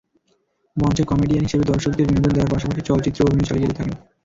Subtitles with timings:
[0.75, 3.95] মঞ্চে কমেডিয়ান হিসেবে দর্শকদের বিনোদন দেয়ার পাশাপাশি চলচ্চিত্রেও অভিনয় চালিয়ে যেতে থাকেন।